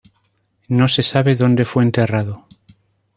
No 0.67 0.87
se 0.87 1.03
sabe 1.03 1.35
donde 1.35 1.63
fue 1.63 1.83
enterrado. 1.83 2.47